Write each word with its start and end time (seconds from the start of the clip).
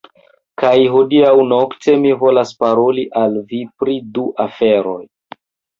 Kaj 0.61 0.71
hodiaŭ 0.93 1.33
nokte, 1.51 1.95
mi 2.07 2.15
volas 2.23 2.55
paroli 2.65 3.07
al 3.25 3.41
vi 3.53 3.65
pri 3.83 3.99
du 4.19 4.29
aferoj. 4.49 5.01